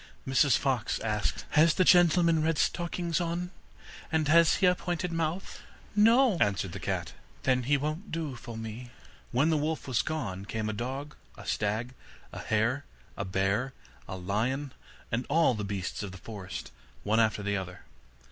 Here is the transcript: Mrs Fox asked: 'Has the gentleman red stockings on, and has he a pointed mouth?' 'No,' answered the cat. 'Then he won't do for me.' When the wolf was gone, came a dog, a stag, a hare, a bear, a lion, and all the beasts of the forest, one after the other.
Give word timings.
Mrs 0.27 0.57
Fox 0.57 0.97
asked: 1.01 1.45
'Has 1.51 1.75
the 1.75 1.83
gentleman 1.83 2.41
red 2.41 2.57
stockings 2.57 3.21
on, 3.21 3.51
and 4.11 4.27
has 4.29 4.55
he 4.55 4.65
a 4.65 4.73
pointed 4.73 5.11
mouth?' 5.11 5.59
'No,' 5.95 6.39
answered 6.41 6.71
the 6.71 6.79
cat. 6.79 7.13
'Then 7.43 7.61
he 7.69 7.77
won't 7.77 8.11
do 8.11 8.35
for 8.35 8.57
me.' 8.57 8.89
When 9.31 9.51
the 9.51 9.57
wolf 9.57 9.87
was 9.87 10.01
gone, 10.01 10.45
came 10.45 10.69
a 10.69 10.73
dog, 10.73 11.15
a 11.37 11.45
stag, 11.45 11.93
a 12.33 12.39
hare, 12.39 12.83
a 13.15 13.25
bear, 13.25 13.73
a 14.07 14.17
lion, 14.17 14.73
and 15.11 15.27
all 15.29 15.53
the 15.53 15.63
beasts 15.63 16.01
of 16.01 16.11
the 16.11 16.17
forest, 16.17 16.71
one 17.03 17.19
after 17.19 17.43
the 17.43 17.55
other. 17.57 17.81